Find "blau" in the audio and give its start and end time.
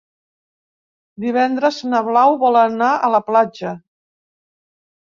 2.09-2.39